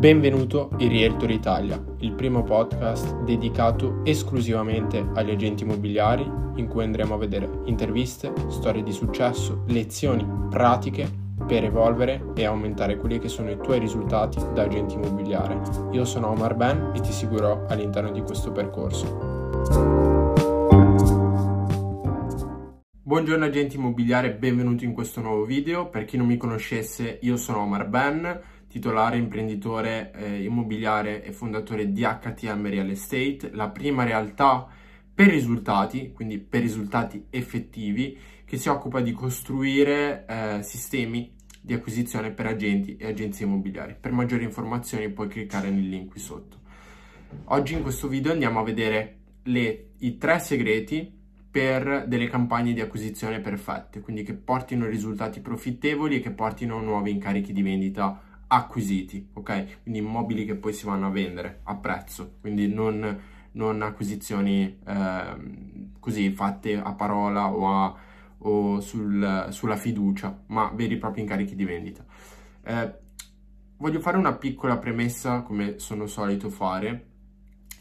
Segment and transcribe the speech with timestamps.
[0.00, 6.22] Benvenuto in Realtor Italia, il primo podcast dedicato esclusivamente agli agenti immobiliari
[6.54, 11.06] in cui andremo a vedere interviste, storie di successo, lezioni pratiche
[11.46, 15.60] per evolvere e aumentare quelli che sono i tuoi risultati da agente immobiliare.
[15.90, 19.28] Io sono Omar Ben e ti seguirò all'interno di questo percorso.
[23.02, 25.88] Buongiorno agenti immobiliari, benvenuti in questo nuovo video.
[25.88, 28.40] Per chi non mi conoscesse, io sono Omar Ben,
[28.70, 34.68] titolare, imprenditore eh, immobiliare e fondatore di HTM Real Estate, la prima realtà
[35.12, 42.30] per risultati, quindi per risultati effettivi, che si occupa di costruire eh, sistemi di acquisizione
[42.30, 43.96] per agenti e agenzie immobiliari.
[43.98, 46.58] Per maggiori informazioni puoi cliccare nel link qui sotto.
[47.46, 51.18] Oggi in questo video andiamo a vedere le, i tre segreti
[51.50, 57.10] per delle campagne di acquisizione perfette, quindi che portino risultati profittevoli e che portino nuovi
[57.10, 59.82] incarichi di vendita acquisiti, ok?
[59.82, 63.20] Quindi immobili che poi si vanno a vendere a prezzo, quindi non,
[63.52, 65.36] non acquisizioni eh,
[66.00, 67.94] così fatte a parola o, a,
[68.38, 72.04] o sul, sulla fiducia, ma veri e propri incarichi di vendita.
[72.64, 72.94] Eh,
[73.76, 77.06] voglio fare una piccola premessa, come sono solito fare.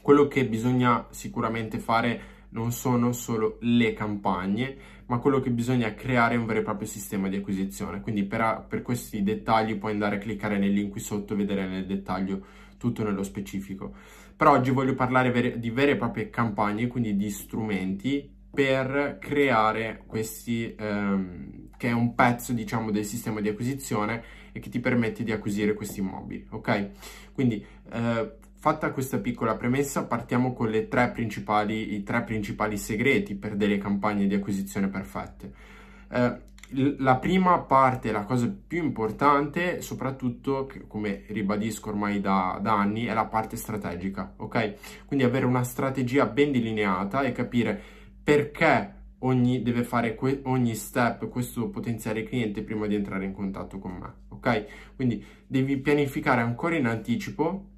[0.01, 6.35] Quello che bisogna sicuramente fare non sono solo le campagne, ma quello che bisogna creare
[6.35, 8.01] è un vero e proprio sistema di acquisizione.
[8.01, 11.67] Quindi per, per questi dettagli puoi andare a cliccare nel link qui sotto e vedere
[11.67, 12.45] nel dettaglio
[12.77, 13.93] tutto nello specifico.
[14.35, 20.73] Però oggi voglio parlare di vere e proprie campagne, quindi di strumenti per creare questi,
[20.77, 25.31] ehm, che è un pezzo diciamo del sistema di acquisizione e che ti permette di
[25.31, 26.89] acquisire questi immobili, ok?
[27.33, 28.31] Quindi eh,
[28.61, 34.35] Fatta questa piccola premessa, partiamo con tre i tre principali segreti per delle campagne di
[34.35, 35.53] acquisizione perfette.
[36.11, 36.47] Eh,
[36.97, 43.13] la prima parte, la cosa più importante, soprattutto, come ribadisco ormai da, da, anni, è
[43.13, 45.05] la parte strategica, ok?
[45.05, 47.81] Quindi avere una strategia ben delineata e capire
[48.21, 53.93] perché ogni, deve fare ogni step questo potenziale cliente prima di entrare in contatto con
[53.93, 54.65] me, ok?
[54.97, 57.77] Quindi devi pianificare ancora in anticipo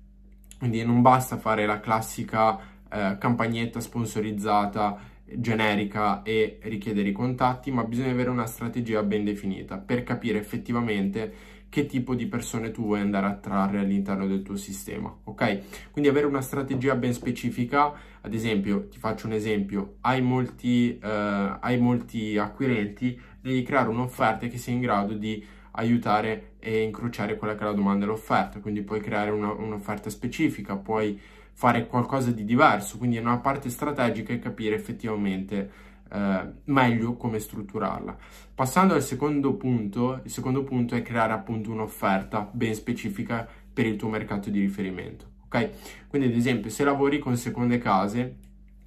[0.62, 2.56] quindi non basta fare la classica
[2.88, 4.96] eh, campagnetta sponsorizzata
[5.26, 11.34] generica e richiedere i contatti, ma bisogna avere una strategia ben definita per capire effettivamente
[11.68, 15.90] che tipo di persone tu vuoi andare a attrarre all'interno del tuo sistema, ok?
[15.90, 17.92] Quindi avere una strategia ben specifica,
[18.22, 24.46] ad esempio, ti faccio un esempio, hai molti, eh, hai molti acquirenti, devi creare un'offerta
[24.46, 28.60] che sia in grado di aiutare e incrociare quella che è la domanda e l'offerta,
[28.60, 31.20] quindi puoi creare una, un'offerta specifica, puoi
[31.54, 35.72] fare qualcosa di diverso, quindi è una parte strategica e capire effettivamente
[36.12, 38.18] eh, meglio come strutturarla.
[38.54, 43.96] Passando al secondo punto, il secondo punto è creare appunto un'offerta ben specifica per il
[43.96, 45.70] tuo mercato di riferimento, ok?
[46.08, 48.36] Quindi ad esempio se lavori con seconde case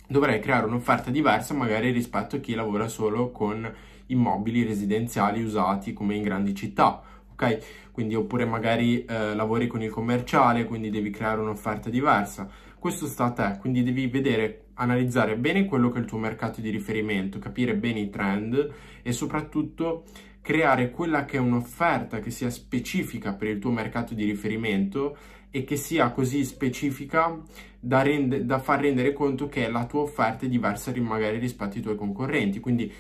[0.07, 3.73] dovrei creare un'offerta diversa magari rispetto a chi lavora solo con
[4.07, 7.91] immobili residenziali usati come in grandi città, ok?
[7.93, 12.49] Quindi oppure magari eh, lavori con il commerciale, quindi devi creare un'offerta diversa.
[12.79, 16.61] Questo sta a te, quindi devi vedere, analizzare bene quello che è il tuo mercato
[16.61, 18.73] di riferimento, capire bene i trend
[19.03, 20.05] e soprattutto
[20.43, 25.17] creare quella che è un'offerta che sia specifica per il tuo mercato di riferimento
[25.51, 27.41] e che sia così specifica
[27.81, 31.83] da, rende, da far rendere conto che la tua offerta è diversa magari rispetto ai
[31.83, 32.61] tuoi concorrenti.
[32.61, 32.93] Quindi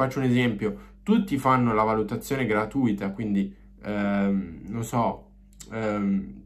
[0.00, 5.32] faccio un esempio, tutti fanno la valutazione gratuita, quindi ehm, non so,
[5.70, 6.42] ehm,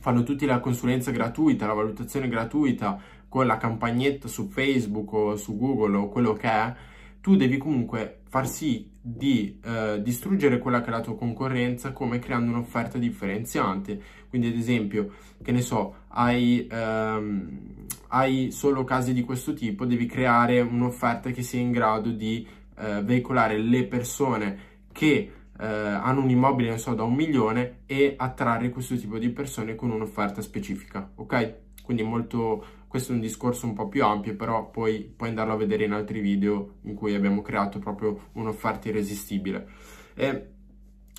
[0.00, 5.58] fanno tutti la consulenza gratuita, la valutazione gratuita con la campagnetta su Facebook o su
[5.58, 6.74] Google o quello che è,
[7.20, 12.20] tu devi comunque far sì di eh, distruggere quella che è la tua concorrenza come
[12.20, 14.00] creando un'offerta differenziante.
[14.28, 20.06] Quindi ad esempio, che ne so, hai, ehm, hai solo casi di questo tipo, devi
[20.06, 22.46] creare un'offerta che sia in grado di
[22.78, 24.58] eh, veicolare le persone
[24.92, 29.30] che eh, hanno un immobile, non so, da un milione e attrarre questo tipo di
[29.30, 31.54] persone con un'offerta specifica, ok?
[31.82, 35.56] Quindi molto, questo è un discorso un po' più ampio, però poi puoi andarlo a
[35.56, 39.66] vedere in altri video in cui abbiamo creato proprio un'offerta irresistibile.
[40.14, 40.48] E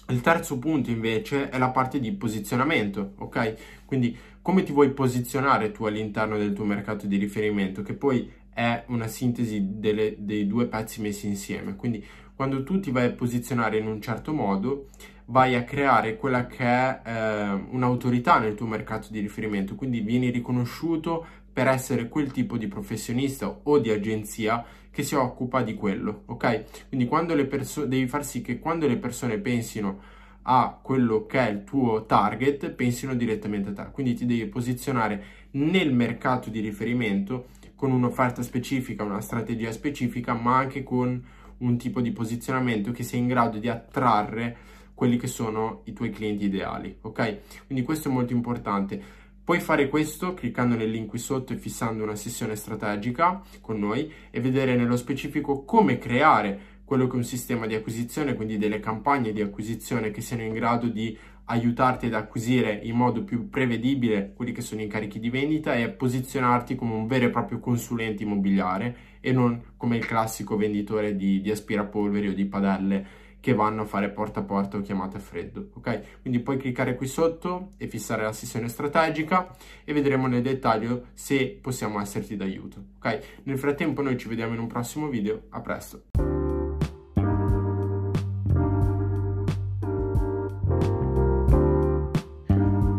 [0.10, 3.84] il terzo punto invece è la parte di posizionamento, ok?
[3.86, 8.84] Quindi come ti vuoi posizionare tu all'interno del tuo mercato di riferimento, che poi è
[8.88, 11.78] una sintesi delle, dei due pezzi messi insieme.
[11.78, 14.90] Quindi quando tu ti vai a posizionare in un certo modo,
[15.28, 20.30] vai a creare quella che è eh, un'autorità nel tuo mercato di riferimento, quindi vieni
[20.30, 26.24] riconosciuto per essere quel tipo di professionista o di agenzia che si occupa di quello,
[26.26, 26.88] ok?
[26.90, 30.02] Quindi quando le persone devi far sì che quando le persone pensino
[30.44, 33.92] a quello che è il tuo target pensino direttamente a te.
[33.92, 37.48] Quindi ti devi posizionare nel mercato di riferimento
[37.80, 41.24] con un'offerta specifica, una strategia specifica, ma anche con
[41.60, 44.58] un tipo di posizionamento che sia in grado di attrarre
[44.94, 47.38] quelli che sono i tuoi clienti ideali, ok?
[47.68, 49.02] Quindi questo è molto importante.
[49.42, 54.12] Puoi fare questo cliccando nel link qui sotto e fissando una sessione strategica con noi
[54.30, 58.80] e vedere nello specifico come creare quello che è un sistema di acquisizione, quindi delle
[58.80, 61.16] campagne di acquisizione che siano in grado di
[61.46, 65.90] aiutarti ad acquisire in modo più prevedibile quelli che sono i carichi di vendita e
[65.90, 71.42] posizionarti come un vero e proprio consulente immobiliare e non come il classico venditore di,
[71.42, 73.06] di aspirapolveri o di padelle
[73.40, 76.22] che vanno a fare porta a porta o chiamate a freddo, ok?
[76.22, 81.60] Quindi puoi cliccare qui sotto e fissare la sessione strategica e vedremo nel dettaglio se
[81.62, 83.42] possiamo esserti d'aiuto, ok?
[83.44, 86.19] Nel frattempo noi ci vediamo in un prossimo video, a presto!